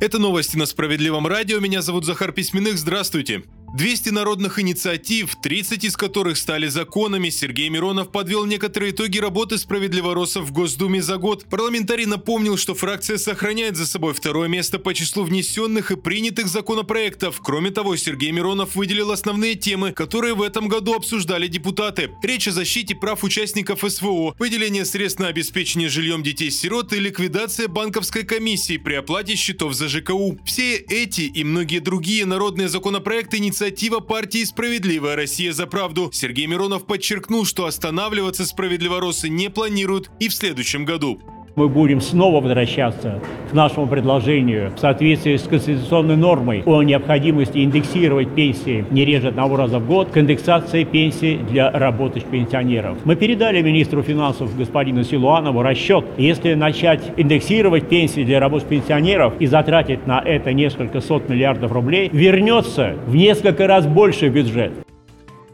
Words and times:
Это 0.00 0.18
новости 0.18 0.56
на 0.56 0.64
Справедливом 0.64 1.26
радио. 1.26 1.60
Меня 1.60 1.82
зовут 1.82 2.06
Захар 2.06 2.32
Письменных. 2.32 2.78
Здравствуйте. 2.78 3.42
200 3.72 4.08
народных 4.08 4.58
инициатив, 4.58 5.36
30 5.40 5.84
из 5.84 5.96
которых 5.96 6.36
стали 6.38 6.66
законами, 6.66 7.30
Сергей 7.30 7.68
Миронов 7.68 8.10
подвел 8.10 8.44
некоторые 8.44 8.90
итоги 8.90 9.18
работы 9.18 9.58
справедливоросов 9.58 10.44
в 10.44 10.52
Госдуме 10.52 11.00
за 11.00 11.18
год. 11.18 11.46
Парламентарий 11.48 12.04
напомнил, 12.04 12.56
что 12.56 12.74
фракция 12.74 13.16
сохраняет 13.16 13.76
за 13.76 13.86
собой 13.86 14.12
второе 14.12 14.48
место 14.48 14.80
по 14.80 14.92
числу 14.92 15.22
внесенных 15.22 15.92
и 15.92 15.96
принятых 15.96 16.48
законопроектов. 16.48 17.40
Кроме 17.40 17.70
того, 17.70 17.94
Сергей 17.94 18.32
Миронов 18.32 18.74
выделил 18.74 19.12
основные 19.12 19.54
темы, 19.54 19.92
которые 19.92 20.34
в 20.34 20.42
этом 20.42 20.66
году 20.66 20.94
обсуждали 20.94 21.46
депутаты. 21.46 22.10
Речь 22.24 22.48
о 22.48 22.52
защите 22.52 22.96
прав 22.96 23.22
участников 23.22 23.84
СВО, 23.86 24.34
выделение 24.40 24.84
средств 24.84 25.20
на 25.20 25.28
обеспечение 25.28 25.88
жильем 25.88 26.24
детей-сирот 26.24 26.92
и 26.92 26.98
ликвидация 26.98 27.68
банковской 27.68 28.24
комиссии 28.24 28.78
при 28.78 28.94
оплате 28.94 29.36
счетов 29.36 29.74
за 29.74 29.88
ЖКУ. 29.88 30.40
Все 30.44 30.74
эти 30.74 31.22
и 31.22 31.44
многие 31.44 31.78
другие 31.78 32.26
народные 32.26 32.68
законопроекты 32.68 33.36
инициативы 33.36 33.59
инициатива 33.60 34.00
партии 34.00 34.42
«Справедливая 34.44 35.16
Россия 35.16 35.52
за 35.52 35.66
правду». 35.66 36.08
Сергей 36.14 36.46
Миронов 36.46 36.86
подчеркнул, 36.86 37.44
что 37.44 37.66
останавливаться 37.66 38.46
справедливоросы 38.46 39.28
не 39.28 39.50
планируют 39.50 40.10
и 40.18 40.28
в 40.28 40.34
следующем 40.34 40.86
году 40.86 41.20
мы 41.56 41.68
будем 41.68 42.00
снова 42.00 42.40
возвращаться 42.40 43.20
к 43.50 43.52
нашему 43.52 43.86
предложению 43.86 44.72
в 44.74 44.78
соответствии 44.78 45.36
с 45.36 45.42
конституционной 45.42 46.16
нормой 46.16 46.62
о 46.64 46.82
необходимости 46.82 47.58
индексировать 47.64 48.30
пенсии 48.34 48.84
не 48.90 49.04
реже 49.04 49.28
одного 49.28 49.56
раза 49.56 49.78
в 49.78 49.86
год 49.86 50.10
к 50.10 50.18
индексации 50.18 50.84
пенсий 50.84 51.38
для 51.50 51.70
работающих 51.70 52.28
пенсионеров. 52.28 52.98
Мы 53.04 53.16
передали 53.16 53.60
министру 53.62 54.02
финансов 54.02 54.56
господину 54.56 55.04
Силуанову 55.04 55.62
расчет, 55.62 56.04
если 56.16 56.54
начать 56.54 57.02
индексировать 57.16 57.88
пенсии 57.88 58.24
для 58.24 58.40
работающих 58.40 58.68
пенсионеров 58.68 59.34
и 59.38 59.46
затратить 59.46 60.06
на 60.06 60.20
это 60.20 60.52
несколько 60.52 61.00
сот 61.00 61.28
миллиардов 61.28 61.72
рублей, 61.72 62.10
вернется 62.12 62.94
в 63.06 63.14
несколько 63.14 63.66
раз 63.66 63.86
больше 63.86 64.28
бюджет. 64.28 64.72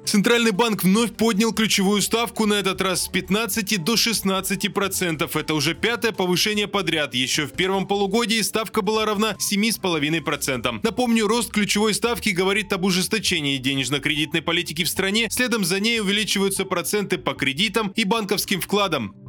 Центральный 0.06 0.52
банк 0.52 0.84
вновь 0.84 1.16
поднял 1.16 1.52
ключевую 1.52 2.00
ставку, 2.00 2.46
на 2.46 2.54
этот 2.54 2.80
раз 2.80 3.02
с 3.02 3.08
15 3.08 3.82
до 3.82 3.96
16 3.96 4.72
процентов. 4.72 5.34
Это 5.34 5.52
уже 5.52 5.74
пятое 5.74 6.12
повышение 6.12 6.68
подряд. 6.68 7.12
Еще 7.12 7.46
в 7.46 7.52
первом 7.52 7.88
полугодии 7.88 8.40
ставка 8.42 8.82
была 8.82 9.04
равна 9.04 9.32
7,5 9.32 10.20
процентам. 10.20 10.80
Напомню, 10.84 11.26
рост 11.26 11.50
ключевой 11.50 11.92
ставки 11.92 12.28
говорит 12.28 12.72
об 12.72 12.84
ужесточении 12.84 13.58
денежно-кредитной 13.58 14.42
политики 14.42 14.84
в 14.84 14.88
стране. 14.88 15.26
Следом 15.28 15.64
за 15.64 15.80
ней 15.80 16.00
увеличиваются 16.00 16.64
проценты 16.64 17.18
по 17.18 17.34
кредитам 17.34 17.88
и 17.96 18.04
банковским 18.04 18.60
вкладам. 18.60 19.25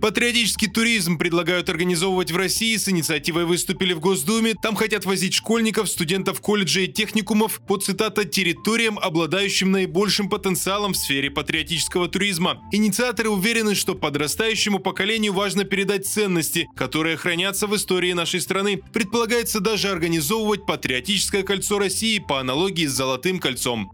Патриотический 0.00 0.68
туризм 0.68 1.18
предлагают 1.18 1.70
организовывать 1.70 2.30
в 2.30 2.36
России. 2.36 2.76
С 2.76 2.88
инициативой 2.88 3.44
выступили 3.46 3.94
в 3.94 4.00
Госдуме. 4.00 4.54
Там 4.60 4.76
хотят 4.76 5.06
возить 5.06 5.34
школьников, 5.34 5.88
студентов 5.88 6.40
колледжей 6.40 6.84
и 6.84 6.92
техникумов 6.92 7.60
по, 7.66 7.78
цитата, 7.78 8.24
территориям, 8.24 8.98
обладающим 8.98 9.72
наибольшим 9.72 10.28
потенциалом 10.28 10.92
в 10.92 10.96
сфере 10.96 11.30
патриотического 11.30 12.08
туризма. 12.08 12.60
Инициаторы 12.72 13.30
уверены, 13.30 13.74
что 13.74 13.94
подрастающему 13.94 14.80
поколению 14.80 15.32
важно 15.32 15.64
передать 15.64 16.06
ценности, 16.06 16.68
которые 16.76 17.16
хранятся 17.16 17.66
в 17.66 17.74
истории 17.74 18.12
нашей 18.12 18.40
страны. 18.40 18.82
Предполагается 18.92 19.60
даже 19.60 19.88
организовывать 19.88 20.66
патриотическое 20.66 21.42
кольцо 21.42 21.78
России 21.78 22.18
по 22.18 22.38
аналогии 22.40 22.86
с 22.86 22.92
Золотым 22.92 23.38
кольцом. 23.38 23.92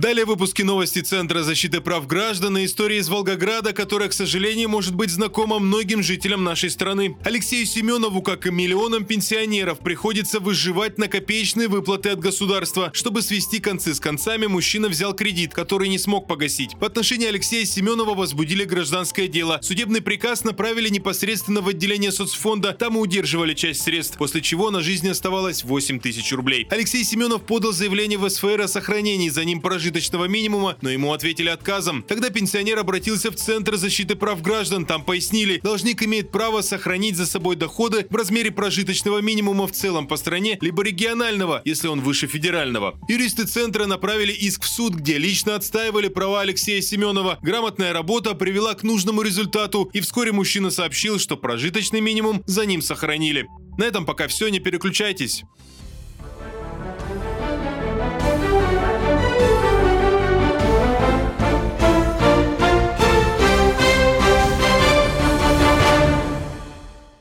Далее 0.00 0.24
выпуски 0.24 0.62
новости 0.62 1.00
Центра 1.00 1.42
защиты 1.42 1.82
прав 1.82 2.06
граждан 2.06 2.56
и 2.56 2.64
истории 2.64 3.00
из 3.00 3.10
Волгограда, 3.10 3.74
которая, 3.74 4.08
к 4.08 4.14
сожалению, 4.14 4.70
может 4.70 4.94
быть 4.94 5.10
знакома 5.10 5.58
многим 5.58 6.02
жителям 6.02 6.42
нашей 6.42 6.70
страны. 6.70 7.18
Алексею 7.22 7.66
Семенову, 7.66 8.22
как 8.22 8.46
и 8.46 8.50
миллионам 8.50 9.04
пенсионеров, 9.04 9.80
приходится 9.80 10.40
выживать 10.40 10.96
на 10.96 11.06
копеечные 11.06 11.68
выплаты 11.68 12.08
от 12.08 12.18
государства. 12.18 12.90
Чтобы 12.94 13.20
свести 13.20 13.60
концы 13.60 13.94
с 13.94 14.00
концами, 14.00 14.46
мужчина 14.46 14.88
взял 14.88 15.12
кредит, 15.12 15.52
который 15.52 15.90
не 15.90 15.98
смог 15.98 16.26
погасить. 16.26 16.76
В 16.80 16.84
отношении 16.86 17.28
Алексея 17.28 17.66
Семенова 17.66 18.14
возбудили 18.14 18.64
гражданское 18.64 19.28
дело. 19.28 19.58
Судебный 19.60 20.00
приказ 20.00 20.44
направили 20.44 20.88
непосредственно 20.88 21.60
в 21.60 21.68
отделение 21.68 22.10
соцфонда, 22.10 22.72
там 22.72 22.96
и 22.96 23.00
удерживали 23.00 23.52
часть 23.52 23.82
средств, 23.82 24.16
после 24.16 24.40
чего 24.40 24.70
на 24.70 24.80
жизни 24.80 25.10
оставалось 25.10 25.62
8 25.62 26.00
тысяч 26.00 26.32
рублей. 26.32 26.66
Алексей 26.70 27.04
Семенов 27.04 27.42
подал 27.42 27.72
заявление 27.72 28.16
в 28.16 28.26
СФР 28.30 28.62
о 28.62 28.66
сохранении 28.66 29.28
за 29.28 29.44
ним 29.44 29.60
прожитых 29.60 29.89
прожиточного 29.90 30.26
минимума, 30.26 30.76
но 30.82 30.90
ему 30.90 31.12
ответили 31.12 31.48
отказом. 31.48 32.04
Тогда 32.06 32.30
пенсионер 32.30 32.78
обратился 32.78 33.32
в 33.32 33.34
Центр 33.34 33.76
защиты 33.76 34.14
прав 34.14 34.40
граждан. 34.40 34.86
Там 34.86 35.02
пояснили, 35.02 35.58
должник 35.58 36.02
имеет 36.04 36.30
право 36.30 36.60
сохранить 36.60 37.16
за 37.16 37.26
собой 37.26 37.56
доходы 37.56 38.06
в 38.08 38.14
размере 38.14 38.52
прожиточного 38.52 39.18
минимума 39.18 39.66
в 39.66 39.72
целом 39.72 40.06
по 40.06 40.16
стране, 40.16 40.58
либо 40.60 40.84
регионального, 40.84 41.60
если 41.64 41.88
он 41.88 42.02
выше 42.02 42.28
федерального. 42.28 42.98
Юристы 43.08 43.46
Центра 43.46 43.86
направили 43.86 44.32
иск 44.32 44.62
в 44.62 44.68
суд, 44.68 44.94
где 44.94 45.18
лично 45.18 45.56
отстаивали 45.56 46.06
права 46.06 46.42
Алексея 46.42 46.80
Семенова. 46.80 47.38
Грамотная 47.42 47.92
работа 47.92 48.34
привела 48.34 48.74
к 48.74 48.84
нужному 48.84 49.22
результату, 49.22 49.90
и 49.92 50.00
вскоре 50.00 50.30
мужчина 50.30 50.70
сообщил, 50.70 51.18
что 51.18 51.36
прожиточный 51.36 52.00
минимум 52.00 52.44
за 52.46 52.64
ним 52.64 52.80
сохранили. 52.80 53.48
На 53.76 53.84
этом 53.84 54.06
пока 54.06 54.28
все, 54.28 54.48
не 54.50 54.60
переключайтесь. 54.60 55.42